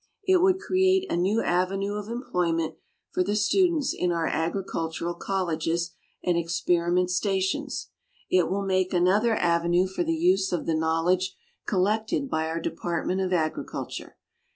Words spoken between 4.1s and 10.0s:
our agricultural colleges and experiment stations; it will make another avenue